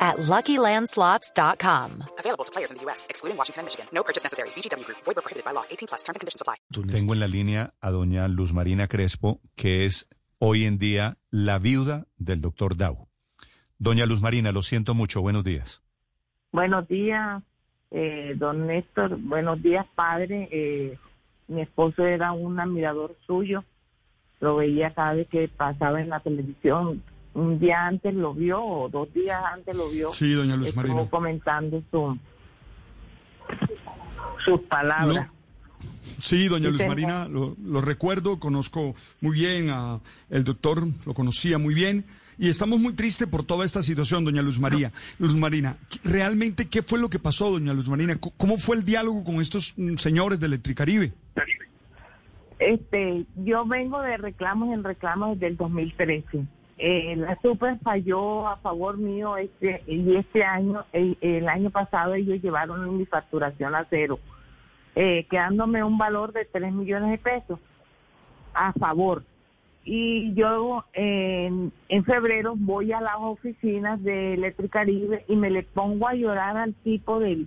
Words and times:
at 0.00 0.16
LuckyLandSlots.com. 0.16 2.04
Available 2.18 2.44
to 2.44 2.52
players 2.52 2.70
in 2.70 2.78
the 2.78 2.84
U.S., 2.84 3.06
excluding 3.10 3.36
Washington 3.36 3.60
and 3.60 3.66
Michigan. 3.66 3.86
No 3.92 4.02
purchase 4.02 4.24
necessary. 4.24 4.48
VGW 4.56 4.84
Group. 4.86 4.98
Void 5.04 5.16
prohibited 5.16 5.44
by 5.44 5.52
law. 5.52 5.64
18 5.70 5.88
plus. 5.88 6.02
Terms 6.02 6.16
and 6.16 6.20
conditions 6.20 6.40
apply. 6.40 6.56
Tengo 6.72 7.12
en 7.12 7.20
la 7.20 7.28
línea 7.28 7.74
a 7.80 7.90
doña 7.90 8.26
Luz 8.28 8.52
Marina 8.52 8.88
Crespo, 8.88 9.40
que 9.56 9.84
es 9.84 10.08
hoy 10.38 10.64
en 10.64 10.78
día 10.78 11.18
la 11.30 11.58
viuda 11.58 12.06
del 12.16 12.40
doctor 12.40 12.76
Dow. 12.76 13.08
Doña 13.78 14.06
Luz 14.06 14.20
Marina, 14.20 14.52
lo 14.52 14.62
siento 14.62 14.94
mucho. 14.94 15.20
Buenos 15.20 15.44
días. 15.44 15.82
Buenos 16.52 16.88
días, 16.88 17.42
eh, 17.90 18.34
don 18.36 18.66
Néstor. 18.66 19.16
Buenos 19.18 19.62
días, 19.62 19.86
padre. 19.94 20.48
Eh, 20.50 20.98
mi 21.48 21.62
esposo 21.62 22.04
era 22.04 22.32
un 22.32 22.58
admirador 22.58 23.16
suyo. 23.26 23.64
Lo 24.40 24.56
veía 24.56 24.92
cada 24.92 25.14
vez 25.14 25.28
que 25.28 25.48
pasaba 25.48 26.00
en 26.00 26.08
la 26.08 26.20
televisión. 26.20 27.02
Un 27.34 27.58
día 27.60 27.86
antes 27.86 28.12
lo 28.14 28.34
vio, 28.34 28.62
o 28.62 28.88
dos 28.88 29.12
días 29.14 29.40
antes 29.54 29.74
lo 29.76 29.88
vio. 29.88 30.10
Sí, 30.12 30.32
doña 30.32 30.56
Luz 30.56 30.68
Estuvo 30.68 30.82
Marina. 30.82 31.10
comentando 31.10 31.82
su, 31.90 32.18
sus 34.44 34.60
palabras. 34.62 35.28
Sí, 36.18 36.48
doña 36.48 36.70
Luz. 36.70 36.86
Marina, 36.86 37.28
lo, 37.28 37.56
lo 37.64 37.80
recuerdo, 37.80 38.40
conozco 38.40 38.94
muy 39.20 39.32
bien 39.32 39.70
a 39.70 40.00
el 40.28 40.44
doctor, 40.44 40.86
lo 41.06 41.14
conocía 41.14 41.58
muy 41.58 41.74
bien. 41.74 42.04
Y 42.36 42.48
estamos 42.48 42.80
muy 42.80 42.94
tristes 42.94 43.28
por 43.28 43.44
toda 43.44 43.66
esta 43.66 43.82
situación, 43.82 44.24
doña 44.24 44.40
Luz 44.40 44.58
María. 44.58 44.92
Luz 45.18 45.36
Marina, 45.36 45.76
¿realmente 46.02 46.68
qué 46.68 46.82
fue 46.82 46.98
lo 46.98 47.10
que 47.10 47.18
pasó, 47.18 47.50
doña 47.50 47.74
Luz 47.74 47.88
Marina? 47.90 48.18
¿Cómo 48.18 48.56
fue 48.56 48.76
el 48.76 48.84
diálogo 48.84 49.22
con 49.24 49.42
estos 49.42 49.74
mm, 49.76 49.96
señores 49.96 50.40
de 50.40 50.46
Electricaribe? 50.46 51.12
Este, 52.58 53.26
yo 53.36 53.66
vengo 53.66 54.00
de 54.00 54.16
reclamos 54.16 54.72
en 54.72 54.84
reclamos 54.84 55.34
desde 55.34 55.48
el 55.48 55.56
2013. 55.58 56.46
Eh, 56.82 57.14
la 57.14 57.38
super 57.42 57.78
falló 57.80 58.48
a 58.48 58.56
favor 58.56 58.96
mío 58.96 59.36
este 59.36 59.82
y 59.86 60.16
este 60.16 60.42
año, 60.42 60.86
el, 60.94 61.46
año 61.46 61.68
pasado 61.68 62.14
ellos 62.14 62.40
llevaron 62.40 62.96
mi 62.96 63.04
facturación 63.04 63.74
a 63.74 63.86
cero, 63.90 64.18
eh, 64.94 65.26
quedándome 65.28 65.84
un 65.84 65.98
valor 65.98 66.32
de 66.32 66.46
3 66.46 66.72
millones 66.72 67.10
de 67.10 67.18
pesos 67.18 67.58
a 68.54 68.72
favor. 68.72 69.24
Y 69.84 70.32
yo 70.32 70.86
en, 70.94 71.70
en 71.90 72.04
febrero 72.04 72.54
voy 72.56 72.92
a 72.92 73.02
las 73.02 73.16
oficinas 73.18 74.02
de 74.02 74.32
Electricaribe 74.32 75.26
y 75.28 75.36
me 75.36 75.50
le 75.50 75.64
pongo 75.64 76.08
a 76.08 76.14
llorar 76.14 76.56
al 76.56 76.72
tipo 76.72 77.20
del, 77.20 77.46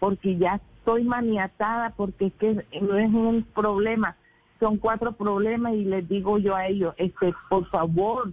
porque 0.00 0.38
ya 0.38 0.60
estoy 0.78 1.04
maniatada, 1.04 1.90
porque 1.90 2.26
es 2.26 2.32
que 2.32 2.64
no 2.80 2.98
es 2.98 3.14
un 3.14 3.46
problema, 3.54 4.16
son 4.58 4.78
cuatro 4.78 5.12
problemas 5.12 5.74
y 5.74 5.84
les 5.84 6.08
digo 6.08 6.38
yo 6.38 6.56
a 6.56 6.66
ellos, 6.66 6.96
este, 6.98 7.32
por 7.48 7.68
favor, 7.68 8.32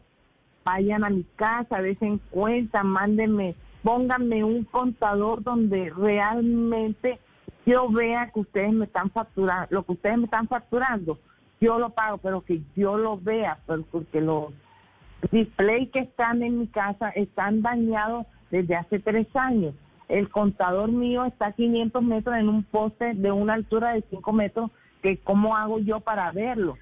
vayan 0.64 1.04
a 1.04 1.10
mi 1.10 1.24
casa, 1.36 1.80
en 1.82 2.18
cuenta, 2.30 2.84
mándenme, 2.84 3.56
pónganme 3.84 4.44
un 4.44 4.64
contador 4.66 5.44
donde 5.44 5.92
realmente 5.96 7.20
yo 7.66 7.90
vea 7.90 8.32
que 8.32 8.40
ustedes 8.42 8.74
me 8.74 8.86
están 8.86 9.10
facturando, 9.10 9.68
lo 9.70 9.84
que 9.84 9.94
ustedes 9.94 10.18
me 10.18 10.26
están 10.26 10.48
facturando, 10.48 11.20
yo 11.62 11.78
lo 11.78 11.90
pago, 11.90 12.18
pero 12.18 12.42
que 12.42 12.62
yo 12.76 12.98
lo 12.98 13.18
vea, 13.18 13.60
pero 13.68 13.84
porque 13.92 14.22
los 14.22 14.54
displays 15.32 15.90
que 15.90 16.00
están 16.00 16.42
en 16.42 16.60
mi 16.60 16.68
casa 16.68 17.10
están 17.10 17.62
dañados 17.62 18.26
desde 18.52 18.76
hace 18.76 19.00
tres 19.00 19.28
años. 19.36 19.74
El 20.08 20.30
contador 20.30 20.92
mío 20.92 21.26
está 21.26 21.48
a 21.48 21.52
500 21.52 22.02
metros 22.02 22.36
en 22.36 22.50
un 22.50 22.64
poste 22.64 23.14
de 23.14 23.32
una 23.32 23.54
altura 23.54 23.94
de 23.94 24.04
5 24.10 24.34
metros, 24.34 24.72
que 25.04 25.18
cómo 25.18 25.56
hago 25.56 25.80
yo 25.80 26.00
para 26.00 26.32
verlo. 26.32 26.78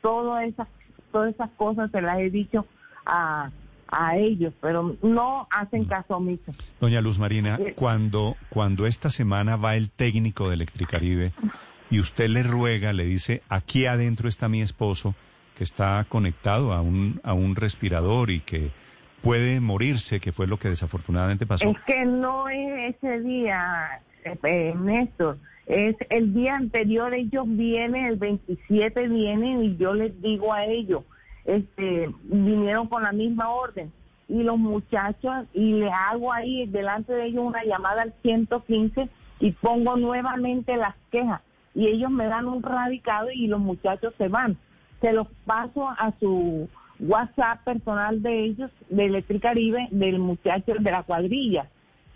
Todas 0.00 0.44
esas, 0.44 0.68
todas 1.10 1.34
esas 1.34 1.50
cosas 1.56 1.90
se 1.90 2.00
las 2.00 2.18
he 2.20 2.30
dicho 2.30 2.66
a, 3.08 3.50
a 3.90 4.16
ellos, 4.16 4.52
pero 4.60 4.96
no 5.02 5.48
hacen 5.50 5.86
caso 5.86 6.16
omiso. 6.18 6.52
Doña 6.80 7.00
Luz 7.00 7.18
Marina, 7.18 7.58
Eh. 7.60 7.72
cuando, 7.74 8.36
cuando 8.50 8.86
esta 8.86 9.10
semana 9.10 9.56
va 9.56 9.74
el 9.76 9.90
técnico 9.90 10.48
de 10.48 10.54
Electricaribe 10.54 11.32
y 11.90 11.98
usted 12.00 12.28
le 12.28 12.42
ruega, 12.42 12.92
le 12.92 13.04
dice, 13.04 13.42
aquí 13.48 13.86
adentro 13.86 14.28
está 14.28 14.48
mi 14.48 14.60
esposo, 14.60 15.14
que 15.56 15.64
está 15.64 16.04
conectado 16.08 16.72
a 16.72 16.82
un, 16.82 17.20
a 17.24 17.32
un 17.32 17.56
respirador 17.56 18.30
y 18.30 18.40
que 18.40 18.70
puede 19.22 19.58
morirse, 19.60 20.20
que 20.20 20.30
fue 20.32 20.46
lo 20.46 20.58
que 20.58 20.68
desafortunadamente 20.68 21.46
pasó. 21.46 21.68
Es 21.68 21.76
que 21.86 22.04
no 22.04 22.48
es 22.48 22.94
ese 22.96 23.20
día, 23.22 24.00
eh, 24.24 24.38
eh, 24.44 24.74
Néstor. 24.78 25.38
Es 25.66 25.96
el 26.10 26.32
día 26.32 26.54
anterior, 26.56 27.12
ellos 27.12 27.44
vienen, 27.46 28.06
el 28.06 28.16
27 28.16 29.08
vienen 29.08 29.64
y 29.64 29.76
yo 29.76 29.92
les 29.94 30.20
digo 30.22 30.52
a 30.54 30.64
ellos, 30.64 31.02
este, 31.48 32.10
vinieron 32.24 32.88
con 32.88 33.02
la 33.02 33.12
misma 33.12 33.50
orden. 33.50 33.90
Y 34.28 34.42
los 34.42 34.58
muchachos, 34.58 35.46
y 35.54 35.72
les 35.72 35.90
hago 35.90 36.30
ahí 36.32 36.66
delante 36.66 37.14
de 37.14 37.26
ellos 37.26 37.44
una 37.44 37.64
llamada 37.64 38.02
al 38.02 38.12
115 38.20 39.08
y 39.40 39.52
pongo 39.52 39.96
nuevamente 39.96 40.76
las 40.76 40.94
quejas. 41.10 41.40
Y 41.74 41.86
ellos 41.86 42.10
me 42.10 42.26
dan 42.26 42.46
un 42.46 42.62
radicado 42.62 43.30
y 43.32 43.46
los 43.46 43.60
muchachos 43.60 44.12
se 44.18 44.28
van. 44.28 44.58
Se 45.00 45.12
los 45.12 45.28
paso 45.46 45.88
a 45.88 46.12
su 46.20 46.68
WhatsApp 47.00 47.64
personal 47.64 48.22
de 48.22 48.44
ellos, 48.44 48.70
de 48.90 49.06
Electricaribe, 49.06 49.88
del 49.90 50.18
muchacho 50.18 50.74
de 50.78 50.90
la 50.90 51.04
cuadrilla, 51.04 51.70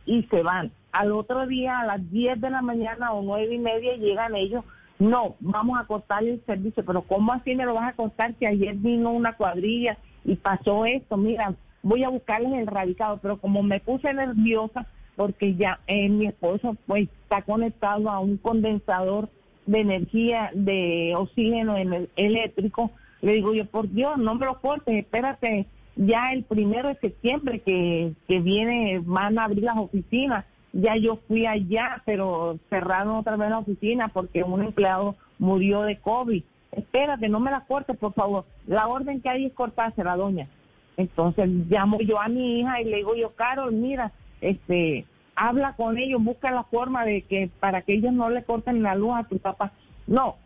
y 0.05 0.25
se 0.25 0.43
van. 0.43 0.73
Al 0.93 1.13
otro 1.13 1.47
día, 1.47 1.81
a 1.81 1.87
las 1.87 2.11
10 2.11 2.39
de 2.39 2.51
la 2.51 2.61
mañana 2.61 3.13
o 3.13 3.23
nueve 3.23 3.55
y 3.55 3.59
media, 3.59 3.97
llegan 3.97 4.35
ellos. 4.35 4.65
No, 5.03 5.35
vamos 5.41 5.81
a 5.81 5.85
cortar 5.85 6.23
el 6.23 6.41
servicio, 6.47 6.85
pero 6.85 7.03
¿cómo 7.03 7.33
así 7.33 7.57
me 7.57 7.65
lo 7.65 7.75
vas 7.75 7.89
a 7.89 7.97
cortar 7.97 8.37
si 8.39 8.47
ayer 8.47 8.77
vino 8.77 9.11
una 9.11 9.33
cuadrilla 9.37 9.99
y 10.25 10.37
pasó 10.37 10.87
esto? 10.87 11.17
Mira, 11.17 11.57
voy 11.83 12.05
a 12.05 12.09
buscarles 12.09 12.53
el 12.53 12.69
radicado, 12.69 13.19
pero 13.21 13.37
como 13.39 13.65
me 13.65 13.81
puse 13.81 14.15
nerviosa, 14.15 14.87
porque 15.17 15.57
ya 15.57 15.81
eh, 15.89 16.09
mi 16.09 16.27
esposo 16.27 16.77
pues 16.87 17.09
está 17.25 17.43
conectado 17.43 18.09
a 18.11 18.21
un 18.21 18.37
condensador 18.37 19.29
de 19.67 19.81
energía 19.81 20.53
de 20.55 21.15
oxígeno 21.17 21.77
en 21.77 21.93
el- 21.93 22.11
eléctrico, 22.15 22.93
le 23.23 23.33
digo 23.33 23.55
yo, 23.55 23.65
por 23.67 23.91
Dios, 23.91 24.17
no 24.19 24.37
me 24.37 24.47
lo 24.47 24.61
cortes, 24.61 24.95
espérate 24.95 25.67
ya 25.97 26.31
el 26.33 26.45
primero 26.45 26.91
de 26.91 26.95
septiembre 27.01 27.59
que, 27.59 28.13
que 28.29 28.39
viene, 28.39 29.01
van 29.05 29.37
a 29.41 29.47
abrir 29.47 29.65
las 29.65 29.79
oficinas. 29.79 30.45
Ya 30.73 30.97
yo 30.97 31.17
fui 31.29 31.47
allá, 31.47 32.03
pero 32.07 32.59
cerraron 32.71 33.17
otra 33.17 33.37
vez 33.37 33.51
la 33.51 33.59
oficina 33.59 34.09
porque 34.09 34.43
un 34.43 34.63
empleado 34.63 35.17
murió 35.39 35.83
de 35.83 35.99
COVID. 35.99 36.43
Espérate, 36.73 37.29
no 37.29 37.41
me 37.41 37.51
la 37.51 37.61
cortes, 37.67 37.97
por 37.97 38.15
favor. 38.15 38.47
La 38.67 38.87
orden 38.87 39.21
que 39.21 39.29
hay 39.29 39.47
es 39.47 39.53
cortársela, 39.53 40.17
doña. 40.17 40.49
Entonces 40.97 41.49
llamo 41.69 41.99
yo 42.01 42.21
a 42.21 42.29
mi 42.29 42.61
hija 42.61 42.81
y 42.81 42.85
le 42.85 42.99
digo 42.99 43.15
yo, 43.15 43.31
Carol, 43.35 43.73
mira, 43.73 44.13
este, 44.41 45.05
habla 45.35 45.75
con 45.75 45.99
ellos, 45.99 46.23
busca 46.23 46.51
la 46.51 46.65
forma 46.65 47.05
de 47.05 47.23
que 47.23 47.51
para 47.61 47.83
que 47.83 47.95
ellos 47.95 48.13
no 48.13 48.31
le 48.31 48.45
corten 48.45 48.83
la 48.83 48.95
luz 48.95 49.13
a 49.15 49.25
tu 49.25 49.39
papá. 49.39 49.73
No, 50.07 50.37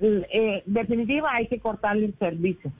eh, 0.00 0.62
definitiva 0.66 1.30
hay 1.32 1.46
que 1.46 1.60
cortarle 1.60 2.06
el 2.06 2.18
servicio. 2.18 2.72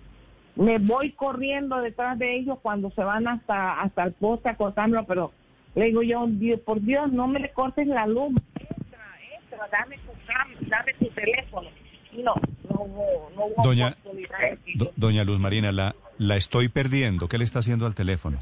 Me 0.56 0.78
voy 0.78 1.12
corriendo 1.12 1.80
detrás 1.80 2.18
de 2.18 2.36
ellos 2.36 2.58
cuando 2.60 2.90
se 2.90 3.02
van 3.02 3.28
hasta 3.28 3.80
hasta 3.80 4.04
el 4.04 4.12
poste 4.12 4.48
a 4.48 4.56
cortármelo, 4.56 5.04
pero 5.06 5.32
le 5.74 5.84
digo 5.86 6.02
yo, 6.02 6.26
Dios, 6.28 6.60
por 6.60 6.80
Dios, 6.80 7.12
no 7.12 7.26
me 7.28 7.38
le 7.40 7.52
cortes 7.52 7.86
la 7.86 8.06
luz. 8.06 8.32
Entra, 8.54 8.98
entra, 9.40 9.68
dame 9.70 9.96
tu 9.98 10.66
dame 10.68 10.94
tu 10.94 11.06
teléfono. 11.10 11.68
No, 12.12 12.34
no 12.68 12.82
hubo, 12.82 13.30
no 13.36 13.44
hubo 13.46 13.62
Doña- 13.62 13.90
oportunidad. 14.00 14.38
Do- 14.74 14.92
doña 14.96 15.22
Luz 15.24 15.38
Marina, 15.38 15.70
la, 15.72 15.94
la 16.18 16.36
estoy 16.36 16.68
perdiendo. 16.68 17.28
¿Qué 17.28 17.38
le 17.38 17.44
está 17.44 17.60
haciendo 17.60 17.86
al 17.86 17.94
teléfono? 17.94 18.38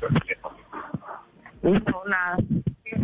No, 1.62 1.72
nada. 2.06 2.36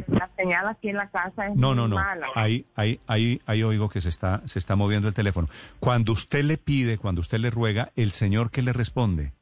La 0.09 0.31
señal 0.37 0.69
aquí 0.69 0.88
en 0.88 0.97
la 0.97 1.09
casa 1.11 1.49
es 1.49 1.56
No, 1.56 1.75
no, 1.75 1.87
no. 1.88 1.97
mala. 1.97 2.29
Ahí, 2.35 2.65
ahí, 2.77 3.00
ahí, 3.06 3.41
ahí 3.47 3.62
oigo 3.62 3.88
que 3.91 4.00
se 4.00 4.09
está, 4.09 4.41
se 4.47 4.59
está 4.59 4.77
moviendo 4.77 5.09
el 5.09 5.15
teléfono. 5.15 5.49
Cuando 5.81 6.12
usted 6.12 6.44
le 6.44 6.56
pide, 6.56 6.97
cuando 6.97 7.20
usted 7.20 7.38
le 7.38 7.50
ruega, 7.50 7.91
el 7.97 8.12
señor 8.12 8.50
que 8.50 8.62
le 8.62 8.73
responde. 8.73 9.32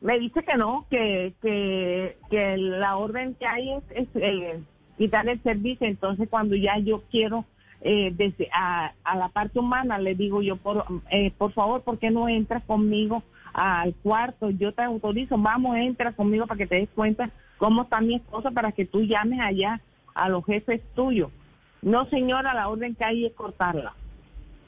Me 0.00 0.18
dice 0.18 0.42
que 0.44 0.56
no, 0.56 0.86
que, 0.90 1.34
que, 1.42 2.16
que 2.30 2.56
la 2.56 2.96
orden 2.96 3.34
que 3.34 3.46
hay 3.46 3.72
es, 3.72 3.82
es, 3.90 4.08
eh, 4.14 4.60
quitar 4.96 5.28
el 5.28 5.42
servicio. 5.42 5.86
Entonces, 5.86 6.28
cuando 6.28 6.54
ya 6.54 6.78
yo 6.78 7.02
quiero 7.10 7.44
eh, 7.80 8.12
desde 8.14 8.48
a, 8.52 8.92
la 9.16 9.28
parte 9.28 9.58
humana, 9.58 9.98
le 9.98 10.14
digo 10.14 10.42
yo, 10.42 10.56
por, 10.56 10.84
eh, 11.10 11.32
por 11.36 11.52
favor, 11.52 11.82
¿por 11.82 11.98
qué 11.98 12.10
no 12.10 12.28
entras 12.28 12.62
conmigo 12.64 13.22
al 13.52 13.94
cuarto? 13.96 14.50
Yo 14.50 14.72
te 14.72 14.82
autorizo, 14.82 15.36
vamos, 15.36 15.76
entra 15.76 16.12
conmigo 16.12 16.46
para 16.46 16.58
que 16.58 16.66
te 16.66 16.76
des 16.76 16.90
cuenta 16.90 17.30
cómo 17.56 17.82
está 17.82 18.00
mi 18.00 18.14
esposa, 18.14 18.52
para 18.52 18.72
que 18.72 18.84
tú 18.84 19.02
llames 19.02 19.40
allá 19.40 19.80
a 20.14 20.28
los 20.28 20.44
jefes 20.44 20.80
tuyos. 20.94 21.30
No, 21.82 22.06
señora, 22.06 22.54
la 22.54 22.68
orden 22.68 22.94
que 22.94 23.04
hay 23.04 23.26
es 23.26 23.32
cortarla. 23.32 23.94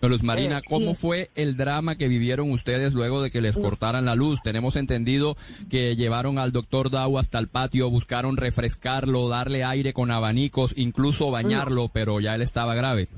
Luz 0.08 0.22
Marina, 0.22 0.58
Eh, 0.58 0.62
¿cómo 0.68 0.94
fue 0.94 1.28
el 1.34 1.56
drama 1.56 1.96
que 1.96 2.08
vivieron 2.08 2.50
ustedes 2.50 2.94
luego 2.94 3.22
de 3.22 3.30
que 3.30 3.40
les 3.40 3.56
cortaran 3.56 4.06
la 4.06 4.14
luz? 4.14 4.40
Tenemos 4.42 4.76
entendido 4.76 5.36
que 5.68 5.94
llevaron 5.96 6.38
al 6.38 6.52
doctor 6.52 6.90
Dau 6.90 7.18
hasta 7.18 7.38
el 7.38 7.48
patio, 7.48 7.90
buscaron 7.90 8.36
refrescarlo, 8.36 9.28
darle 9.28 9.64
aire 9.64 9.92
con 9.92 10.10
abanicos, 10.10 10.72
incluso 10.76 11.30
bañarlo, 11.30 11.88
pero 11.92 12.20
ya 12.20 12.34
él 12.34 12.42
estaba 12.42 12.74
grave. 12.74 13.08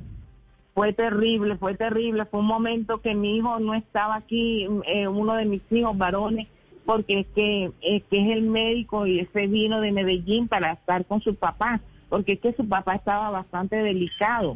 Fue 0.74 0.92
terrible, 0.92 1.56
fue 1.56 1.74
terrible. 1.74 2.24
Fue 2.24 2.40
un 2.40 2.46
momento 2.46 3.00
que 3.00 3.14
mi 3.14 3.36
hijo 3.36 3.58
no 3.60 3.74
estaba 3.74 4.16
aquí, 4.16 4.66
eh, 4.86 5.06
uno 5.06 5.34
de 5.34 5.44
mis 5.44 5.62
hijos 5.70 5.96
varones, 5.96 6.48
porque 6.84 7.20
es 7.20 7.26
que, 7.34 7.70
es 7.82 8.02
que 8.10 8.24
es 8.24 8.36
el 8.36 8.42
médico 8.42 9.06
y 9.06 9.20
ese 9.20 9.46
vino 9.46 9.80
de 9.80 9.92
Medellín 9.92 10.48
para 10.48 10.72
estar 10.72 11.04
con 11.04 11.20
su 11.20 11.34
papá, 11.34 11.80
porque 12.08 12.32
es 12.32 12.40
que 12.40 12.54
su 12.54 12.66
papá 12.66 12.94
estaba 12.96 13.30
bastante 13.30 13.76
delicado. 13.76 14.54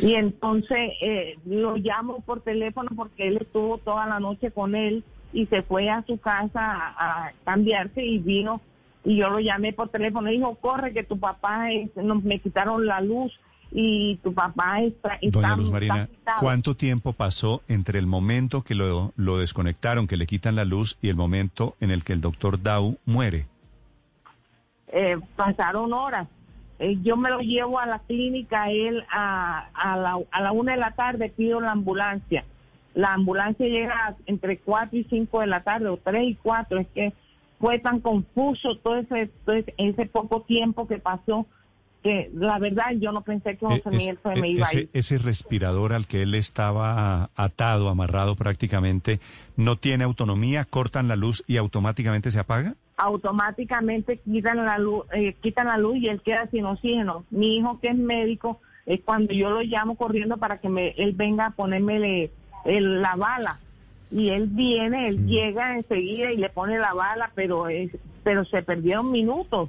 Y 0.00 0.14
entonces 0.14 0.92
eh, 1.00 1.38
lo 1.44 1.76
llamo 1.76 2.20
por 2.20 2.40
teléfono 2.40 2.90
porque 2.96 3.28
él 3.28 3.38
estuvo 3.40 3.78
toda 3.78 4.06
la 4.06 4.20
noche 4.20 4.50
con 4.50 4.74
él 4.74 5.04
y 5.32 5.46
se 5.46 5.62
fue 5.62 5.90
a 5.90 6.02
su 6.06 6.18
casa 6.18 6.60
a, 6.60 7.26
a 7.26 7.32
cambiarse 7.44 8.04
y 8.04 8.18
vino 8.18 8.60
y 9.04 9.16
yo 9.16 9.30
lo 9.30 9.40
llamé 9.40 9.72
por 9.72 9.88
teléfono 9.88 10.30
y 10.30 10.36
dijo, 10.36 10.54
corre 10.56 10.92
que 10.92 11.02
tu 11.02 11.18
papá, 11.18 11.72
es, 11.72 11.94
nos, 11.96 12.22
me 12.24 12.40
quitaron 12.40 12.86
la 12.86 13.00
luz 13.00 13.32
y 13.70 14.16
tu 14.16 14.34
papá 14.34 14.82
está... 14.82 15.14
está 15.14 15.40
Doña 15.40 15.56
Luz 15.56 15.70
Marina, 15.70 16.06
quitado". 16.06 16.38
¿cuánto 16.40 16.74
tiempo 16.74 17.12
pasó 17.12 17.62
entre 17.68 17.98
el 17.98 18.06
momento 18.06 18.62
que 18.62 18.74
lo, 18.74 19.12
lo 19.16 19.38
desconectaron, 19.38 20.06
que 20.06 20.16
le 20.16 20.26
quitan 20.26 20.56
la 20.56 20.64
luz, 20.64 20.98
y 21.00 21.08
el 21.08 21.16
momento 21.16 21.74
en 21.80 21.90
el 21.90 22.04
que 22.04 22.12
el 22.12 22.20
doctor 22.20 22.62
Dau 22.62 22.98
muere? 23.06 23.46
Eh, 24.88 25.18
pasaron 25.36 25.92
horas. 25.92 26.28
Eh, 26.78 26.98
yo 27.02 27.16
me 27.16 27.30
lo 27.30 27.40
llevo 27.40 27.78
a 27.78 27.86
la 27.86 27.98
clínica, 28.00 28.70
él 28.70 29.04
a, 29.10 29.68
a, 29.74 29.96
la, 29.96 30.18
a 30.30 30.42
la 30.42 30.52
una 30.52 30.72
de 30.72 30.78
la 30.78 30.92
tarde 30.92 31.28
pido 31.28 31.60
la 31.60 31.72
ambulancia. 31.72 32.44
La 32.94 33.14
ambulancia 33.14 33.66
llega 33.66 34.16
entre 34.26 34.58
cuatro 34.58 34.98
y 34.98 35.04
cinco 35.04 35.40
de 35.40 35.48
la 35.48 35.62
tarde, 35.62 35.88
o 35.88 35.96
tres 35.96 36.22
y 36.24 36.34
cuatro. 36.34 36.78
Es 36.78 36.88
que 36.88 37.12
fue 37.58 37.78
tan 37.78 38.00
confuso 38.00 38.76
todo 38.76 38.96
ese, 38.96 39.30
todo 39.44 39.56
ese, 39.56 39.74
ese 39.76 40.06
poco 40.06 40.42
tiempo 40.42 40.86
que 40.86 40.98
pasó 40.98 41.46
que 42.02 42.30
la 42.34 42.58
verdad 42.58 42.92
yo 42.98 43.10
no 43.12 43.22
pensé 43.22 43.56
que 43.56 43.66
José 43.66 43.90
Miguel 43.90 44.18
es- 44.24 44.34
se 44.34 44.40
me 44.40 44.46
eh, 44.48 44.50
iba 44.52 44.66
a 44.66 44.70
ese, 44.70 44.80
ir. 44.82 44.88
ese 44.92 45.18
respirador 45.18 45.92
al 45.92 46.06
que 46.06 46.22
él 46.22 46.34
estaba 46.34 47.30
atado, 47.34 47.88
amarrado 47.88 48.36
prácticamente, 48.36 49.20
¿no 49.56 49.76
tiene 49.76 50.04
autonomía? 50.04 50.64
¿Cortan 50.64 51.08
la 51.08 51.16
luz 51.16 51.42
y 51.46 51.56
automáticamente 51.56 52.30
se 52.30 52.38
apaga? 52.40 52.74
automáticamente 53.00 54.18
quitan 54.18 54.64
la 54.64 54.76
luz, 54.78 55.04
eh, 55.12 55.34
quitan 55.40 55.68
la 55.68 55.78
luz 55.78 55.98
y 55.98 56.08
él 56.08 56.20
queda 56.20 56.48
sin 56.50 56.64
oxígeno. 56.64 57.24
Mi 57.30 57.56
hijo 57.56 57.78
que 57.80 57.88
es 57.90 57.96
médico, 57.96 58.60
es 58.86 59.00
cuando 59.04 59.32
yo 59.32 59.50
lo 59.50 59.60
llamo 59.62 59.94
corriendo 59.96 60.36
para 60.38 60.58
que 60.58 60.68
me, 60.68 60.88
él 60.96 61.12
venga 61.12 61.46
a 61.46 61.50
ponerme 61.50 62.00
le- 62.00 62.30
el- 62.64 63.00
la 63.00 63.14
bala. 63.14 63.58
Y 64.10 64.30
él 64.30 64.46
viene, 64.48 65.08
él 65.08 65.26
llega 65.26 65.76
enseguida 65.76 66.32
y 66.32 66.38
le 66.38 66.48
pone 66.48 66.78
la 66.78 66.92
bala, 66.94 67.30
pero 67.36 67.68
es, 67.68 67.90
pero 68.24 68.44
se 68.46 68.62
perdieron 68.62 69.12
minutos. 69.12 69.68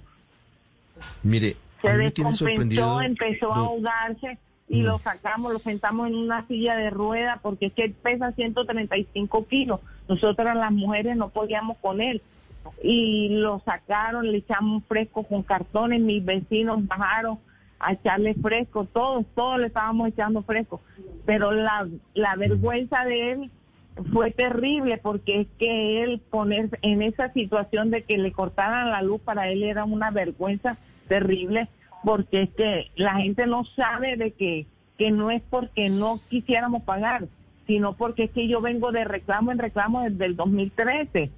Mire, 1.23 1.55
Se 1.81 1.97
descompensó, 1.97 3.01
empezó 3.01 3.53
a 3.53 3.59
ahogarse 3.59 4.37
y 4.67 4.81
Mm. 4.81 4.85
lo 4.85 4.97
sacamos, 4.99 5.53
lo 5.53 5.59
sentamos 5.59 6.07
en 6.07 6.15
una 6.15 6.45
silla 6.47 6.75
de 6.75 6.89
rueda 6.89 7.39
porque 7.41 7.67
es 7.67 7.73
que 7.73 7.85
él 7.85 7.93
pesa 7.93 8.31
135 8.33 9.47
kilos. 9.47 9.79
Nosotras 10.07 10.55
las 10.55 10.71
mujeres 10.71 11.17
no 11.17 11.29
podíamos 11.29 11.77
con 11.77 12.01
él. 12.01 12.21
Y 12.83 13.29
lo 13.29 13.59
sacaron, 13.61 14.31
le 14.31 14.37
echamos 14.37 14.83
fresco 14.85 15.23
con 15.23 15.43
cartones, 15.43 16.01
mis 16.01 16.23
vecinos 16.23 16.85
bajaron 16.87 17.39
a 17.79 17.93
echarle 17.93 18.33
fresco, 18.35 18.85
todos, 18.85 19.25
todos 19.33 19.59
le 19.59 19.67
estábamos 19.67 20.09
echando 20.09 20.43
fresco. 20.43 20.81
Pero 21.25 21.51
la, 21.51 21.87
la 22.13 22.35
vergüenza 22.35 23.05
de 23.05 23.31
él 23.31 23.51
fue 24.13 24.31
terrible 24.31 24.97
porque 24.97 25.41
es 25.41 25.47
que 25.57 26.03
él 26.03 26.21
poner 26.29 26.77
en 26.81 27.01
esa 27.01 27.31
situación 27.33 27.89
de 27.89 28.03
que 28.03 28.17
le 28.17 28.31
cortaran 28.31 28.91
la 28.91 29.01
luz 29.01 29.21
para 29.21 29.49
él 29.49 29.63
era 29.63 29.83
una 29.85 30.11
vergüenza 30.11 30.77
terrible 31.09 31.67
porque 32.05 32.43
es 32.43 32.49
que 32.51 32.91
la 32.95 33.15
gente 33.15 33.45
no 33.45 33.65
sabe 33.65 34.15
de 34.15 34.31
que, 34.31 34.65
que 34.97 35.11
no 35.11 35.29
es 35.31 35.41
porque 35.49 35.89
no 35.89 36.21
quisiéramos 36.29 36.83
pagar, 36.83 37.25
sino 37.67 37.93
porque 37.93 38.23
es 38.25 38.31
que 38.31 38.47
yo 38.47 38.61
vengo 38.61 38.93
de 38.93 39.03
reclamo 39.03 39.51
en 39.51 39.59
reclamo 39.59 40.03
desde 40.03 40.25
el 40.25 40.35
2013. 40.37 41.29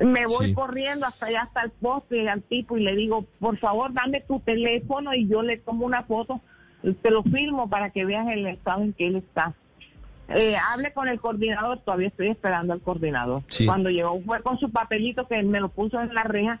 Me 0.00 0.26
voy 0.26 0.46
Sí. 0.48 0.54
corriendo 0.54 1.06
hasta 1.06 1.26
allá, 1.26 1.42
hasta 1.42 1.62
el 1.62 1.70
poste 1.70 2.28
al 2.28 2.42
tipo 2.42 2.76
y 2.76 2.82
le 2.82 2.96
digo, 2.96 3.26
por 3.38 3.58
favor, 3.58 3.92
dame 3.92 4.20
tu 4.22 4.40
teléfono 4.40 5.14
y 5.14 5.28
yo 5.28 5.42
le 5.42 5.58
tomo 5.58 5.86
una 5.86 6.02
foto, 6.02 6.40
te 7.02 7.10
lo 7.10 7.22
filmo 7.22 7.68
para 7.70 7.90
que 7.90 8.04
veas 8.04 8.26
el 8.28 8.46
estado 8.46 8.82
en 8.82 8.92
que 8.92 9.06
él 9.06 9.16
está. 9.16 9.52
Eh, 10.28 10.56
hable 10.56 10.90
con 10.94 11.06
el 11.06 11.20
coordinador, 11.20 11.78
todavía 11.80 12.08
estoy 12.08 12.28
esperando 12.28 12.72
al 12.72 12.80
coordinador. 12.80 13.42
Sí. 13.48 13.66
Cuando 13.66 13.90
llegó 13.90 14.20
fue 14.22 14.40
con 14.42 14.58
su 14.58 14.70
papelito 14.70 15.28
que 15.28 15.42
me 15.42 15.60
lo 15.60 15.68
puso 15.68 16.00
en 16.00 16.12
la 16.14 16.24
reja. 16.24 16.60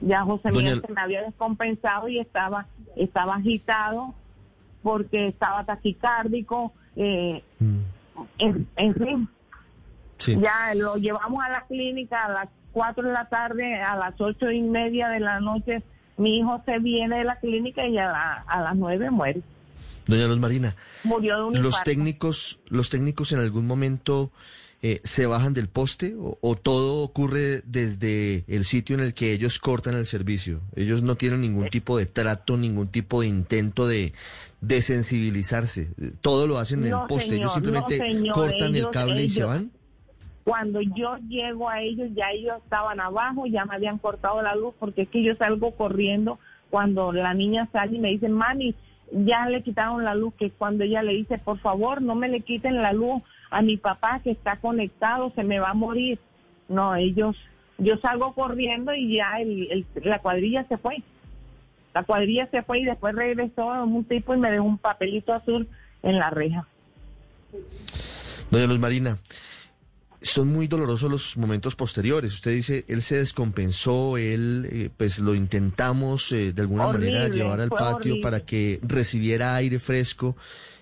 Ya 0.00 0.22
José 0.24 0.50
Doña- 0.50 0.58
Miguel 0.74 0.82
se 0.86 0.92
me 0.92 1.00
había 1.00 1.22
descompensado 1.22 2.08
y 2.08 2.18
estaba, 2.18 2.66
estaba 2.96 3.36
agitado 3.36 4.14
porque 4.82 5.28
estaba 5.28 5.64
taquicárdico, 5.64 6.72
eh, 6.96 7.42
en, 8.38 8.66
en 8.76 8.94
fin, 8.94 9.28
Sí. 10.18 10.38
ya 10.40 10.74
lo 10.74 10.96
llevamos 10.96 11.42
a 11.44 11.48
la 11.48 11.60
clínica 11.66 12.24
a 12.24 12.28
las 12.30 12.48
4 12.72 13.06
de 13.06 13.12
la 13.12 13.28
tarde, 13.28 13.80
a 13.82 13.96
las 13.96 14.20
ocho 14.20 14.50
y 14.50 14.62
media 14.62 15.08
de 15.08 15.20
la 15.20 15.40
noche, 15.40 15.82
mi 16.18 16.38
hijo 16.38 16.62
se 16.64 16.78
viene 16.78 17.18
de 17.18 17.24
la 17.24 17.36
clínica 17.36 17.86
y 17.86 17.98
a, 17.98 18.06
la- 18.06 18.44
a 18.46 18.60
las 18.62 18.76
9 18.76 19.10
muere. 19.10 19.40
Doña 20.06 20.26
Luz 20.28 20.38
Marina, 20.38 20.76
Murió 21.04 21.36
de 21.36 21.42
un 21.44 21.52
los 21.54 21.64
infarto. 21.66 21.90
técnicos, 21.90 22.60
los 22.68 22.90
técnicos 22.90 23.32
en 23.32 23.40
algún 23.40 23.66
momento 23.66 24.30
eh, 24.88 25.00
se 25.04 25.26
bajan 25.26 25.52
del 25.54 25.68
poste 25.68 26.14
o, 26.16 26.38
o 26.40 26.54
todo 26.54 27.02
ocurre 27.02 27.62
desde 27.64 28.44
el 28.46 28.64
sitio 28.64 28.94
en 28.94 29.00
el 29.02 29.14
que 29.14 29.32
ellos 29.32 29.58
cortan 29.58 29.94
el 29.96 30.06
servicio. 30.06 30.60
Ellos 30.76 31.02
no 31.02 31.14
tienen 31.16 31.40
ningún 31.40 31.68
tipo 31.70 31.96
de 31.98 32.06
trato, 32.06 32.56
ningún 32.56 32.88
tipo 32.88 33.20
de 33.22 33.26
intento 33.28 33.88
de, 33.88 34.12
de 34.60 34.82
sensibilizarse. 34.82 35.88
Todo 36.20 36.46
lo 36.46 36.58
hacen 36.58 36.84
en 36.84 36.90
No, 36.90 37.02
el 37.02 37.08
poste. 37.08 37.36
ellos 37.36 37.52
señor, 37.54 37.72
no, 37.72 37.80
simplemente 37.88 37.98
señor, 37.98 38.34
cortan 38.34 38.68
el 38.68 38.76
ellos- 38.76 38.90
cable 38.92 39.24
y 39.24 39.30
se 39.30 39.40
ellos- 39.40 39.48
van. 39.48 39.70
Cuando 40.44 40.80
yo 40.80 41.16
llego 41.28 41.68
a 41.68 41.80
ellos, 41.82 42.08
ya 42.14 42.30
ellos 42.30 42.54
estaban 42.62 43.00
abajo, 43.00 43.46
ya 43.46 43.64
me 43.64 43.74
habían 43.74 43.98
cortado 43.98 44.40
la 44.42 44.54
luz, 44.54 44.74
porque 44.78 45.02
es 45.02 45.08
que 45.08 45.24
yo 45.24 45.34
salgo 45.34 45.72
corriendo 45.72 46.38
cuando 46.70 47.10
la 47.12 47.34
niña 47.34 47.68
sale 47.72 47.96
y 47.96 47.98
me 47.98 48.10
dice, 48.10 48.28
mami, 48.28 48.74
ya 49.10 49.48
le 49.48 49.62
quitaron 49.64 50.04
la 50.04 50.14
luz, 50.14 50.34
que 50.38 50.50
cuando 50.50 50.84
ella 50.84 51.02
le 51.02 51.14
dice, 51.14 51.38
por 51.38 51.58
favor, 51.58 52.00
no 52.00 52.14
me 52.14 52.28
le 52.28 52.42
quiten 52.42 52.76
la 52.80 52.92
luz 52.92 53.22
a 53.50 53.62
mi 53.62 53.76
papá 53.76 54.20
que 54.22 54.30
está 54.30 54.56
conectado, 54.56 55.32
se 55.34 55.44
me 55.44 55.58
va 55.58 55.70
a 55.70 55.74
morir. 55.74 56.18
No, 56.68 56.94
ellos, 56.96 57.36
yo 57.78 57.96
salgo 57.98 58.32
corriendo 58.34 58.94
y 58.94 59.16
ya 59.16 59.40
el- 59.40 59.70
el- 59.70 59.86
la 60.02 60.18
cuadrilla 60.20 60.64
se 60.68 60.76
fue. 60.78 60.96
La 61.94 62.02
cuadrilla 62.02 62.46
se 62.50 62.62
fue 62.62 62.80
y 62.80 62.84
después 62.84 63.14
regresó 63.14 63.66
un 63.84 64.04
tipo 64.04 64.34
y 64.34 64.38
me 64.38 64.50
dejó 64.50 64.64
un 64.64 64.78
papelito 64.78 65.32
azul 65.32 65.68
en 66.02 66.18
la 66.18 66.30
reja. 66.30 66.66
Doña 68.50 68.66
Luz 68.66 68.78
Marina, 68.78 69.18
son 70.26 70.48
muy 70.48 70.66
dolorosos 70.68 71.10
los 71.10 71.36
momentos 71.38 71.74
posteriores. 71.76 72.34
Usted 72.34 72.52
dice, 72.52 72.84
él 72.88 73.02
se 73.02 73.16
descompensó, 73.18 74.16
él, 74.18 74.68
eh, 74.70 74.90
pues 74.96 75.18
lo 75.18 75.34
intentamos 75.34 76.30
eh, 76.32 76.52
de 76.52 76.62
alguna 76.62 76.88
manera 76.88 77.28
llevar 77.28 77.60
al 77.60 77.70
patio 77.70 78.14
horrible. 78.14 78.22
para 78.22 78.40
que 78.40 78.80
recibiera 78.82 79.54
aire 79.56 79.78
fresco. 79.78 80.36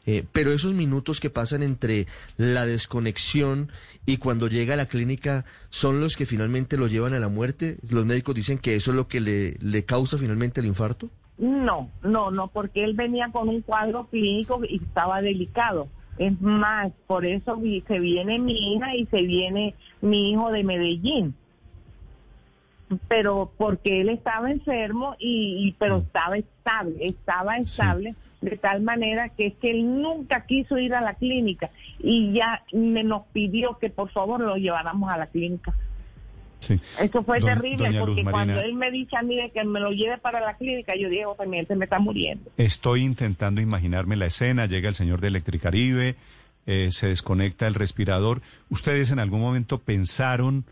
eh, 0.06 0.24
pero 0.32 0.52
esos 0.52 0.74
minutos 0.74 1.18
que 1.20 1.30
pasan 1.30 1.62
entre 1.62 2.06
la 2.36 2.66
desconexión 2.66 3.70
y 4.04 4.18
cuando 4.18 4.48
llega 4.48 4.74
a 4.74 4.76
la 4.76 4.86
clínica 4.86 5.46
son 5.70 6.00
los 6.00 6.16
que 6.16 6.26
finalmente 6.26 6.76
lo 6.76 6.88
llevan 6.88 7.14
a 7.14 7.18
la 7.20 7.28
muerte. 7.28 7.78
Los 7.88 8.04
médicos 8.04 8.34
dicen 8.34 8.58
que 8.58 8.74
eso 8.76 8.90
es 8.90 8.96
lo 8.96 9.08
que 9.08 9.20
le, 9.20 9.56
le 9.60 9.84
causa 9.84 10.18
finalmente 10.18 10.60
el 10.60 10.66
infarto. 10.66 11.08
No, 11.38 11.90
no, 12.02 12.30
no, 12.30 12.48
porque 12.48 12.84
él 12.84 12.94
venía 12.94 13.30
con 13.32 13.48
un 13.48 13.62
cuadro 13.62 14.06
clínico 14.10 14.60
y 14.68 14.76
estaba 14.76 15.20
delicado. 15.22 15.88
Es 16.18 16.40
más, 16.40 16.92
por 17.06 17.26
eso 17.26 17.56
vi- 17.56 17.82
se 17.88 17.98
viene 17.98 18.38
mi 18.38 18.74
hija 18.74 18.94
y 18.94 19.06
se 19.06 19.22
viene 19.22 19.74
mi 20.00 20.30
hijo 20.32 20.50
de 20.50 20.64
Medellín. 20.64 21.34
pero 23.08 23.50
porque 23.56 24.02
él 24.02 24.08
estaba 24.10 24.50
enfermo 24.52 25.16
y, 25.18 25.66
y- 25.68 25.72
pero 25.78 25.96
estaba 25.98 26.36
estable, 26.36 27.06
estaba 27.06 27.56
estable 27.56 28.14
de 28.40 28.56
tal 28.58 28.82
manera 28.82 29.30
que 29.30 29.46
es 29.46 29.54
que 29.54 29.70
él 29.70 30.00
nunca 30.02 30.44
quiso 30.46 30.78
ir 30.78 30.94
a 30.94 31.00
la 31.00 31.14
clínica 31.14 31.70
y 31.98 32.32
ya 32.34 32.62
me 32.72 33.02
nos 33.02 33.22
pidió 33.32 33.78
que 33.78 33.88
por 33.90 34.10
favor 34.10 34.38
lo 34.40 34.56
lleváramos 34.56 35.10
a 35.10 35.16
la 35.16 35.26
clínica. 35.26 35.74
Sí. 36.64 36.80
Eso 36.98 37.22
fue 37.24 37.40
Don- 37.40 37.48
terrible 37.48 37.98
porque 38.00 38.24
cuando 38.24 38.58
él 38.60 38.74
me 38.74 38.90
dice 38.90 39.16
a 39.16 39.22
mí 39.22 39.36
de 39.36 39.50
que 39.50 39.62
me 39.64 39.80
lo 39.80 39.90
lleve 39.90 40.16
para 40.18 40.40
la 40.40 40.54
clínica, 40.56 40.94
yo 40.98 41.08
digo, 41.10 41.34
también 41.34 41.66
se 41.66 41.76
me 41.76 41.84
está 41.84 41.98
muriendo. 41.98 42.50
Estoy 42.56 43.02
intentando 43.02 43.60
imaginarme 43.60 44.16
la 44.16 44.26
escena, 44.26 44.66
llega 44.66 44.88
el 44.88 44.94
señor 44.94 45.20
de 45.20 45.28
Electricaribe, 45.28 46.16
eh, 46.66 46.88
se 46.90 47.08
desconecta 47.08 47.66
el 47.66 47.74
respirador. 47.74 48.40
¿Ustedes 48.70 49.10
en 49.10 49.18
algún 49.18 49.40
momento 49.40 49.78
pensaron 49.78 50.64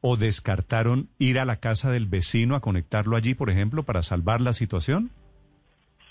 o 0.00 0.16
descartaron 0.16 1.08
ir 1.18 1.38
a 1.38 1.44
la 1.44 1.56
casa 1.56 1.90
del 1.90 2.06
vecino 2.06 2.54
a 2.56 2.60
conectarlo 2.60 3.16
allí, 3.16 3.34
por 3.34 3.50
ejemplo, 3.50 3.82
para 3.82 4.02
salvar 4.02 4.40
la 4.40 4.52
situación? 4.54 5.10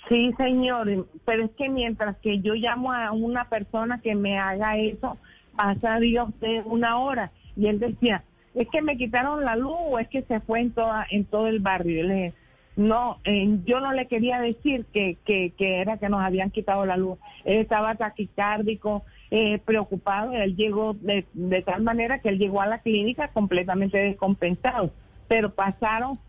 Sí, 0.10 0.32
señor, 0.38 1.08
pero 1.26 1.46
es 1.46 1.52
que 1.58 1.70
mientras 1.70 2.18
que 2.18 2.40
yo 2.42 2.54
llamo 2.56 2.92
a 2.92 3.12
una 3.12 3.50
persona 3.50 4.00
que 4.02 4.16
me 4.16 4.38
haga 4.38 4.78
eso, 4.78 5.18
pasa 5.56 5.98
Dios 6.00 6.30
de 6.42 6.62
una 6.66 6.98
hora. 7.00 7.32
Y 7.56 7.68
él 7.68 7.80
decía, 7.80 8.24
es 8.56 8.68
que 8.70 8.82
me 8.82 8.98
quitaron 8.98 9.44
la 9.44 9.56
luz 9.56 9.76
o 9.78 10.00
es 10.00 10.08
que 10.08 10.22
se 10.24 10.40
fue 10.42 10.62
en, 10.62 10.72
toda, 10.72 11.06
en 11.10 11.26
todo 11.26 11.48
el 11.48 11.60
barrio. 11.60 12.04
Le 12.04 12.14
dije, 12.14 12.34
no, 12.76 13.20
eh, 13.24 13.60
yo 13.66 13.80
no 13.80 13.94
le 13.94 14.08
quería 14.08 14.40
decir 14.40 14.86
que, 14.94 15.18
que, 15.26 15.52
que 15.58 15.82
era 15.82 15.98
que 15.98 16.10
nos 16.10 16.22
habían 16.22 16.52
quitado 16.52 16.86
la 16.86 16.98
luz. 16.98 17.18
Él 17.46 17.60
estaba 17.60 17.96
taquicárdico, 17.96 19.04
eh, 19.32 19.60
preocupado. 19.60 20.34
Él 20.34 20.56
llegó 20.56 20.94
de, 20.94 21.26
de 21.34 21.62
tal 21.62 21.84
manera 21.84 22.20
que 22.20 22.30
él 22.30 22.40
llegó 22.40 22.62
a 22.62 22.68
la 22.68 22.80
clínica 22.80 23.28
completamente 23.30 23.98
descompensado. 23.98 24.92
Pero 25.28 25.54
pasaron 25.54 26.20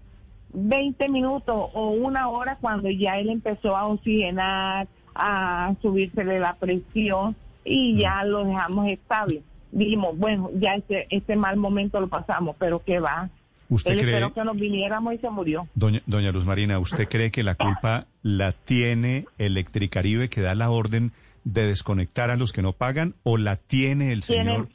20 0.52 1.08
minutos 1.08 1.70
o 1.72 1.90
una 1.90 2.28
hora 2.28 2.58
cuando 2.60 2.88
ya 2.90 3.18
él 3.18 3.28
empezó 3.28 3.76
a 3.76 3.86
oxigenar, 3.86 4.86
a 5.14 5.74
subírsele 5.82 6.40
la 6.40 6.54
presión 6.54 7.36
y 7.64 7.98
ya 8.00 8.24
lo 8.24 8.44
dejamos 8.44 8.88
estable. 8.88 9.42
Dijimos, 9.74 10.16
bueno, 10.16 10.50
ya 10.54 10.74
este, 10.74 11.06
este 11.10 11.36
mal 11.36 11.56
momento 11.56 12.00
lo 12.00 12.08
pasamos, 12.08 12.56
pero 12.58 12.82
¿qué 12.84 13.00
va? 13.00 13.28
¿Usted 13.68 13.92
él 13.92 13.98
cree, 14.00 14.10
esperó 14.14 14.32
que 14.34 14.44
nos 14.44 14.56
viniéramos 14.56 15.14
y 15.14 15.18
se 15.18 15.28
murió. 15.30 15.66
doña, 15.74 16.00
doña 16.06 16.30
Luz 16.32 16.44
Marina, 16.44 16.78
usted 16.78 17.08
cree 17.08 17.30
que 17.30 17.42
la 17.42 17.54
culpa 17.54 18.06
la 18.22 18.52
tiene 18.52 19.24
Electricaribe 19.38 20.28
que 20.28 20.40
da 20.42 20.54
la 20.54 20.70
orden 20.70 21.12
de 21.44 21.66
desconectar 21.66 22.30
a 22.30 22.36
los 22.36 22.52
que 22.52 22.62
no 22.62 22.72
pagan 22.72 23.14
o 23.22 23.36
la 23.38 23.56
tiene 23.56 24.12
el 24.12 24.22
señor 24.22 24.68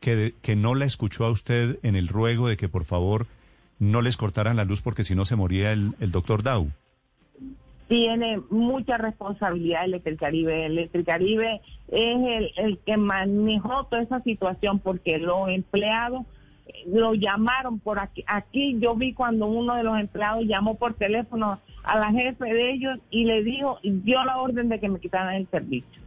que, 0.00 0.16
de- 0.16 0.34
que 0.42 0.56
no 0.56 0.74
la 0.74 0.84
escuchó 0.84 1.24
a 1.24 1.30
usted 1.30 1.78
en 1.82 1.96
el 1.96 2.08
ruego 2.08 2.48
de 2.48 2.56
que 2.56 2.68
por 2.68 2.84
favor 2.84 3.26
no 3.78 4.02
les 4.02 4.16
cortaran 4.16 4.56
la 4.56 4.64
luz 4.64 4.82
porque 4.82 5.04
si 5.04 5.14
no 5.14 5.24
se 5.24 5.36
moría 5.36 5.72
el, 5.72 5.94
el 6.00 6.10
doctor 6.10 6.42
Dow? 6.42 6.70
Tiene 7.92 8.40
mucha 8.48 8.96
responsabilidad 8.96 9.84
Electricaribe. 9.84 10.64
Electricaribe 10.64 11.60
es 11.88 12.16
el, 12.16 12.50
el 12.56 12.78
que 12.78 12.96
manejó 12.96 13.84
toda 13.84 14.00
esa 14.00 14.22
situación 14.22 14.78
porque 14.78 15.18
los 15.18 15.50
empleados 15.50 16.22
eh, 16.68 16.84
lo 16.86 17.12
llamaron 17.12 17.80
por 17.80 17.98
aquí. 17.98 18.24
Aquí 18.26 18.78
yo 18.80 18.96
vi 18.96 19.12
cuando 19.12 19.44
uno 19.44 19.74
de 19.74 19.82
los 19.82 20.00
empleados 20.00 20.44
llamó 20.46 20.78
por 20.78 20.94
teléfono 20.94 21.60
a 21.82 21.98
la 21.98 22.10
jefe 22.12 22.46
de 22.46 22.72
ellos 22.72 22.98
y 23.10 23.26
le 23.26 23.42
dijo, 23.42 23.78
dio 23.82 24.24
la 24.24 24.38
orden 24.38 24.70
de 24.70 24.80
que 24.80 24.88
me 24.88 24.98
quitaran 24.98 25.34
el 25.34 25.46
servicio. 25.50 26.00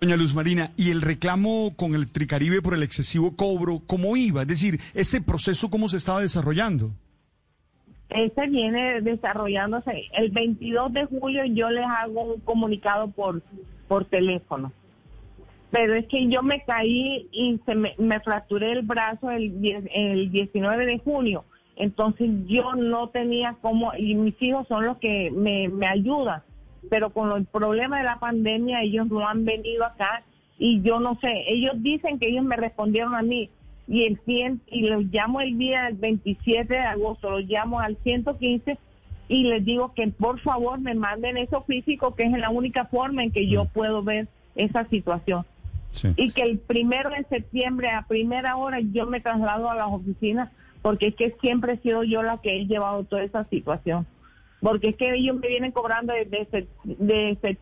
Doña 0.00 0.16
Luz 0.16 0.34
Marina, 0.34 0.72
¿y 0.78 0.92
el 0.92 1.02
reclamo 1.02 1.74
con 1.76 1.94
el 1.94 2.10
Tricaribe 2.10 2.62
por 2.62 2.72
el 2.72 2.82
excesivo 2.82 3.36
cobro, 3.36 3.82
cómo 3.86 4.16
iba? 4.16 4.42
Es 4.42 4.48
decir, 4.48 4.80
ese 4.94 5.20
proceso, 5.20 5.68
¿cómo 5.68 5.90
se 5.90 5.98
estaba 5.98 6.22
desarrollando? 6.22 6.94
Ese 8.10 8.46
viene 8.46 9.00
desarrollándose. 9.02 10.04
El 10.12 10.30
22 10.30 10.92
de 10.92 11.04
julio 11.06 11.44
yo 11.44 11.70
les 11.70 11.84
hago 11.84 12.34
un 12.34 12.40
comunicado 12.40 13.08
por, 13.08 13.42
por 13.86 14.06
teléfono. 14.06 14.72
Pero 15.70 15.94
es 15.94 16.06
que 16.06 16.28
yo 16.28 16.42
me 16.42 16.64
caí 16.64 17.28
y 17.30 17.60
se 17.66 17.74
me, 17.74 17.94
me 17.98 18.20
fracturé 18.20 18.72
el 18.72 18.82
brazo 18.82 19.30
el, 19.30 19.60
10 19.60 19.84
el 19.92 20.30
19 20.30 20.86
de 20.86 20.98
junio. 20.98 21.44
Entonces 21.76 22.30
yo 22.46 22.74
no 22.74 23.10
tenía 23.10 23.56
cómo, 23.60 23.92
y 23.96 24.14
mis 24.14 24.40
hijos 24.40 24.66
son 24.68 24.86
los 24.86 24.96
que 24.96 25.30
me, 25.30 25.68
me 25.68 25.86
ayudan. 25.86 26.42
Pero 26.88 27.10
con 27.10 27.30
el 27.36 27.44
problema 27.44 27.98
de 27.98 28.04
la 28.04 28.18
pandemia 28.18 28.82
ellos 28.82 29.08
no 29.08 29.28
han 29.28 29.44
venido 29.44 29.84
acá 29.84 30.22
y 30.58 30.80
yo 30.82 30.98
no 30.98 31.18
sé, 31.20 31.44
ellos 31.46 31.74
dicen 31.76 32.18
que 32.18 32.28
ellos 32.28 32.44
me 32.44 32.56
respondieron 32.56 33.14
a 33.14 33.22
mí 33.22 33.48
y 33.88 34.04
el 34.04 34.20
100 34.24 34.60
y 34.66 34.82
los 34.82 35.04
llamo 35.04 35.40
el 35.40 35.56
día 35.56 35.84
del 35.84 35.94
27 35.94 36.72
de 36.72 36.80
agosto, 36.80 37.30
los 37.30 37.44
llamo 37.48 37.80
al 37.80 37.96
115 38.02 38.78
y 39.28 39.44
les 39.44 39.64
digo 39.64 39.94
que 39.94 40.06
por 40.08 40.40
favor 40.40 40.78
me 40.78 40.94
manden 40.94 41.38
eso 41.38 41.62
físico, 41.62 42.14
que 42.14 42.24
es 42.24 42.32
la 42.32 42.50
única 42.50 42.84
forma 42.84 43.24
en 43.24 43.32
que 43.32 43.48
yo 43.48 43.64
puedo 43.64 44.02
ver 44.02 44.28
esa 44.56 44.84
situación. 44.88 45.44
Sí. 45.92 46.08
Y 46.16 46.32
que 46.32 46.42
el 46.42 46.58
primero 46.58 47.10
de 47.10 47.24
septiembre 47.24 47.90
a 47.90 48.02
primera 48.02 48.56
hora 48.56 48.78
yo 48.80 49.06
me 49.06 49.20
traslado 49.20 49.70
a 49.70 49.74
las 49.74 49.88
oficinas 49.88 50.50
porque 50.82 51.08
es 51.08 51.14
que 51.16 51.34
siempre 51.40 51.74
he 51.74 51.78
sido 51.78 52.04
yo 52.04 52.22
la 52.22 52.38
que 52.38 52.56
he 52.56 52.66
llevado 52.66 53.04
toda 53.04 53.22
esa 53.22 53.44
situación. 53.44 54.06
Porque 54.60 54.90
es 54.90 54.96
que 54.96 55.14
ellos 55.14 55.36
me 55.36 55.48
vienen 55.48 55.72
cobrando 55.72 56.12
desde, 56.12 56.66
desde 56.84 57.58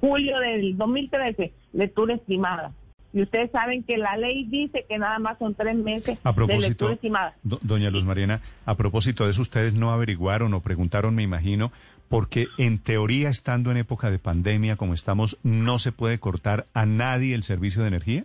julio 0.00 0.38
del 0.40 0.76
2013 0.76 1.52
lectura 1.72 2.14
estimada. 2.14 2.72
Y 3.12 3.22
ustedes 3.22 3.50
saben 3.50 3.82
que 3.84 3.96
la 3.96 4.16
ley 4.18 4.44
dice 4.44 4.84
que 4.86 4.98
nada 4.98 5.18
más 5.18 5.38
son 5.38 5.54
tres 5.54 5.76
meses 5.76 6.18
A 6.24 6.30
de 6.30 6.34
propósito, 6.34 6.68
lectura 6.68 6.92
estimada. 6.94 7.34
do- 7.42 7.58
doña 7.62 7.90
Luz 7.90 8.04
Marina, 8.04 8.40
a 8.66 8.74
propósito 8.74 9.24
de 9.24 9.30
eso, 9.30 9.40
ustedes 9.42 9.72
no 9.74 9.90
averiguaron 9.92 10.52
o 10.52 10.60
preguntaron, 10.60 11.14
me 11.14 11.22
imagino, 11.22 11.72
porque 12.10 12.48
en 12.58 12.78
teoría, 12.78 13.30
estando 13.30 13.70
en 13.70 13.78
época 13.78 14.10
de 14.10 14.18
pandemia 14.18 14.76
como 14.76 14.92
estamos, 14.94 15.38
no 15.42 15.78
se 15.78 15.90
puede 15.92 16.18
cortar 16.20 16.66
a 16.74 16.84
nadie 16.84 17.34
el 17.34 17.44
servicio 17.44 17.80
de 17.82 17.88
energía. 17.88 18.24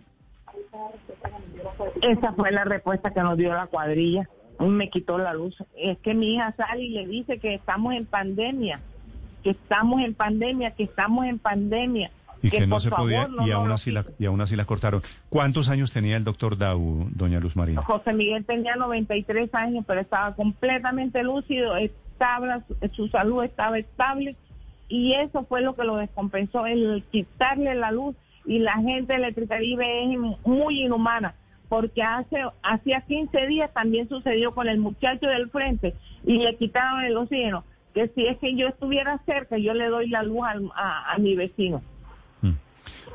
Esa 2.02 2.32
fue 2.34 2.50
la 2.52 2.64
respuesta 2.64 3.10
que 3.12 3.20
nos 3.20 3.36
dio 3.36 3.52
la 3.54 3.66
cuadrilla. 3.66 4.28
Me 4.60 4.90
quitó 4.90 5.18
la 5.18 5.34
luz. 5.34 5.56
Es 5.76 5.98
que 5.98 6.14
mi 6.14 6.34
hija 6.34 6.54
sale 6.56 6.82
y 6.84 6.90
le 6.90 7.06
dice 7.06 7.38
que 7.38 7.54
estamos 7.54 7.94
en 7.94 8.06
pandemia, 8.06 8.80
que 9.42 9.50
estamos 9.50 10.00
en 10.02 10.14
pandemia, 10.14 10.72
que 10.72 10.84
estamos 10.84 11.26
en 11.26 11.38
pandemia. 11.38 12.10
Y 12.46 12.50
que, 12.50 12.66
no 12.66 12.78
se 12.80 12.90
favor, 12.90 13.04
podía, 13.06 13.28
no 13.28 13.46
y, 13.46 13.50
aún 13.50 13.70
así 13.70 13.90
la, 13.90 14.04
y 14.18 14.26
aún 14.26 14.40
así 14.40 14.54
la 14.56 14.64
cortaron. 14.64 15.02
¿Cuántos 15.28 15.68
años 15.70 15.92
tenía 15.92 16.16
el 16.16 16.24
doctor 16.24 16.56
Dau, 16.58 17.08
doña 17.10 17.40
Luz 17.40 17.56
Marina? 17.56 17.82
José 17.82 18.12
Miguel 18.12 18.44
tenía 18.44 18.76
93 18.76 19.54
años, 19.54 19.84
pero 19.86 20.00
estaba 20.00 20.34
completamente 20.34 21.22
lúcido, 21.22 21.76
estaba, 21.76 22.62
su 22.94 23.08
salud 23.08 23.44
estaba 23.44 23.78
estable 23.78 24.36
y 24.88 25.14
eso 25.14 25.44
fue 25.44 25.62
lo 25.62 25.74
que 25.74 25.84
lo 25.84 25.96
descompensó, 25.96 26.66
el 26.66 27.02
quitarle 27.10 27.74
la 27.74 27.90
luz 27.90 28.14
y 28.46 28.58
la 28.58 28.74
gente 28.74 29.14
de 29.14 29.18
Electricaribe 29.20 30.12
es 30.12 30.18
muy 30.44 30.82
inhumana 30.82 31.34
porque 31.70 32.02
hace 32.02 32.36
hacía 32.62 33.00
15 33.00 33.46
días 33.46 33.72
también 33.72 34.08
sucedió 34.08 34.54
con 34.54 34.68
el 34.68 34.78
muchacho 34.78 35.26
del 35.26 35.48
frente 35.48 35.94
y 36.24 36.38
le 36.38 36.54
quitaron 36.56 37.02
el 37.04 37.16
oxígeno, 37.16 37.64
que 37.94 38.08
si 38.08 38.26
es 38.26 38.36
que 38.38 38.54
yo 38.54 38.68
estuviera 38.68 39.18
cerca 39.24 39.56
yo 39.56 39.72
le 39.72 39.86
doy 39.88 40.08
la 40.10 40.22
luz 40.22 40.42
al- 40.46 40.70
a, 40.76 41.14
a 41.14 41.18
mi 41.18 41.34
vecino. 41.34 41.82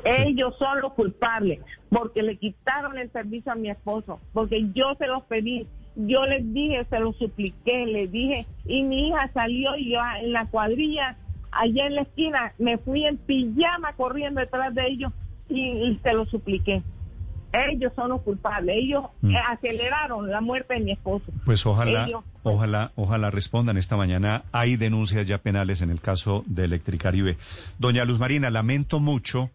Ellos 0.04 0.54
son 0.58 0.80
los 0.80 0.92
culpables 0.94 1.60
porque 1.90 2.22
le 2.22 2.36
quitaron 2.36 2.98
el 2.98 3.10
servicio 3.12 3.52
a 3.52 3.54
mi 3.54 3.70
esposo, 3.70 4.20
porque 4.32 4.62
yo 4.74 4.94
se 4.98 5.06
los 5.06 5.22
pedí, 5.24 5.66
yo 5.96 6.24
les 6.24 6.50
dije, 6.52 6.84
se 6.88 6.98
los 7.00 7.16
supliqué, 7.16 7.84
les 7.86 8.10
dije, 8.10 8.46
y 8.64 8.82
mi 8.84 9.08
hija 9.08 9.30
salió 9.34 9.76
y 9.76 9.92
yo 9.92 9.98
en 10.22 10.32
la 10.32 10.46
cuadrilla, 10.46 11.16
allá 11.52 11.86
en 11.86 11.96
la 11.96 12.02
esquina, 12.02 12.52
me 12.58 12.78
fui 12.78 13.04
en 13.04 13.16
pijama 13.18 13.92
corriendo 13.96 14.40
detrás 14.40 14.74
de 14.74 14.86
ellos 14.88 15.12
y, 15.48 15.60
y 15.68 15.98
se 16.02 16.12
los 16.12 16.28
supliqué. 16.30 16.82
Ellos 17.52 17.92
son 17.96 18.10
los 18.10 18.22
culpables, 18.22 18.76
ellos 18.78 19.06
Mm. 19.22 19.34
aceleraron 19.50 20.30
la 20.30 20.40
muerte 20.40 20.74
de 20.74 20.80
mi 20.84 20.92
esposo. 20.92 21.24
Pues 21.44 21.66
ojalá, 21.66 22.06
Ellos- 22.06 22.22
ojalá, 22.44 22.92
ojalá 22.94 23.30
respondan 23.32 23.76
esta 23.76 23.96
mañana. 23.96 24.44
Hay 24.52 24.76
denuncias 24.76 25.26
ya 25.26 25.38
penales 25.38 25.82
en 25.82 25.90
el 25.90 26.00
caso 26.00 26.44
de 26.46 26.64
Electricaribe. 26.66 27.36
Doña 27.80 28.04
Luz 28.04 28.20
Marina, 28.20 28.50
lamento 28.50 29.00
mucho 29.00 29.50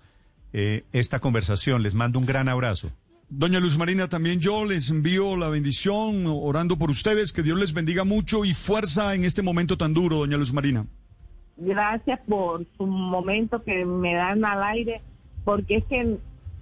eh, 0.58 0.86
esta 0.94 1.20
conversación. 1.20 1.84
Les 1.84 1.94
mando 1.94 2.18
un 2.18 2.26
gran 2.26 2.48
abrazo. 2.48 2.90
Doña 3.28 3.60
Luz 3.60 3.78
Marina, 3.78 4.08
también 4.08 4.40
yo 4.40 4.64
les 4.64 4.90
envío 4.90 5.36
la 5.36 5.50
bendición, 5.50 6.26
orando 6.28 6.78
por 6.78 6.90
ustedes, 6.90 7.34
que 7.34 7.44
Dios 7.44 7.60
les 7.60 7.74
bendiga 7.74 8.06
mucho 8.06 8.46
y 8.46 8.54
fuerza 8.54 9.16
en 9.16 9.26
este 9.26 9.42
momento 9.42 9.78
tan 9.78 9.94
duro, 9.94 10.18
doña 10.18 10.38
Luz 10.38 10.54
Marina. 10.54 10.86
gracias 11.58 12.22
por 12.28 12.66
su 12.78 12.86
momento 12.86 13.64
que 13.64 13.84
me 13.84 14.14
dan 14.14 14.46
al 14.46 14.64
aire, 14.64 15.02
porque 15.44 15.78
es 15.78 15.86
que 15.86 16.18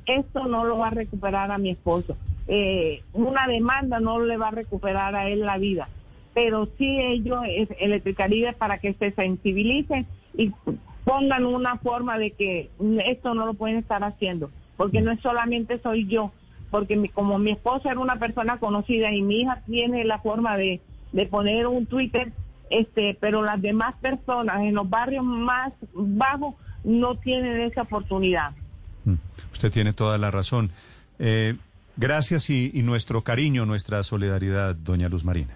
esto 0.08 0.48
no 0.48 0.66
lo 0.66 0.80
va 0.80 0.88
a 0.88 0.92
recuperar 0.92 1.52
a 1.52 1.60
mi 1.60 1.70
esposo. 1.70 2.18
Eh, 2.48 3.04
una 3.14 3.46
demanda 3.46 4.00
no 4.00 4.20
le 4.20 4.38
va 4.38 4.48
a 4.48 4.52
recuperar 4.52 5.16
a 5.16 5.30
él 5.30 5.42
la 5.42 5.60
vida, 5.60 5.88
pero 6.34 6.68
sí 6.80 6.98
ellos, 7.00 7.44
eh, 7.46 7.68
Electricaribe, 7.80 8.54
para 8.54 8.80
que 8.80 8.94
se 8.96 9.12
sensibilicen 9.12 10.08
y 10.36 10.52
pongan 11.04 11.46
una 11.46 11.78
forma 11.78 12.18
de 12.18 12.32
que 12.32 12.70
esto 13.06 13.34
no 13.34 13.46
lo 13.46 13.54
pueden 13.54 13.78
estar 13.78 14.04
haciendo, 14.04 14.50
porque 14.78 15.02
no 15.02 15.12
es 15.12 15.20
solamente 15.22 15.80
soy 15.82 16.08
yo, 16.08 16.32
porque 16.72 16.96
mi- 16.96 17.10
como 17.10 17.38
mi 17.40 17.52
esposa 17.52 17.92
era 17.92 18.00
una 18.00 18.18
persona 18.18 18.58
conocida 18.58 19.12
y 19.12 19.22
mi 19.22 19.42
hija 19.42 19.62
tiene 19.66 20.04
la 20.06 20.20
forma 20.20 20.58
de, 20.58 20.82
de 21.12 21.26
poner 21.26 21.68
un 21.68 21.86
Twitter, 21.86 22.32
este, 22.70 23.16
pero 23.20 23.44
las 23.44 23.62
demás 23.62 23.96
personas 24.02 24.62
en 24.62 24.74
los 24.76 24.90
barrios 24.90 25.24
más 25.26 25.74
bajos 25.94 26.56
no 26.84 27.16
tienen 27.16 27.62
esa 27.62 27.84
oportunidad. 27.84 28.52
Mm, 29.06 29.14
Usted 29.52 29.72
tiene 29.72 29.94
toda 29.94 30.18
la 30.18 30.32
razón. 30.32 30.72
Eh, 31.20 31.56
gracias 31.98 32.50
y, 32.50 32.72
y 32.74 32.82
nuestro 32.82 33.22
cariño, 33.22 33.66
nuestra 33.66 34.02
solidaridad, 34.04 34.76
doña 34.76 35.10
Luz 35.10 35.24
Marina. 35.24 35.56